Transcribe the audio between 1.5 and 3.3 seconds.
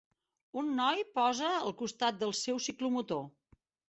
al costat del seu ciclomotor.